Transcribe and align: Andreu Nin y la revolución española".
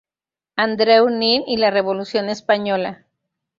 Andreu 0.55 1.09
Nin 1.11 1.43
y 1.45 1.57
la 1.57 1.69
revolución 1.69 2.27
española". 2.27 3.05